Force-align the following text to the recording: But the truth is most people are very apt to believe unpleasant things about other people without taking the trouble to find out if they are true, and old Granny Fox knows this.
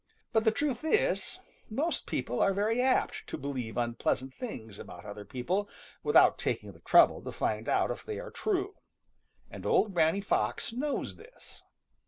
But 0.33 0.45
the 0.45 0.49
truth 0.51 0.83
is 0.83 1.37
most 1.69 2.07
people 2.07 2.39
are 2.41 2.55
very 2.55 2.81
apt 2.81 3.27
to 3.27 3.37
believe 3.37 3.77
unpleasant 3.77 4.33
things 4.33 4.79
about 4.79 5.05
other 5.05 5.23
people 5.25 5.69
without 6.01 6.39
taking 6.39 6.71
the 6.71 6.79
trouble 6.79 7.21
to 7.21 7.31
find 7.31 7.69
out 7.69 7.91
if 7.91 8.03
they 8.03 8.17
are 8.17 8.31
true, 8.31 8.73
and 9.51 9.63
old 9.63 9.93
Granny 9.93 10.21
Fox 10.21 10.73
knows 10.73 11.17
this. 11.17 11.61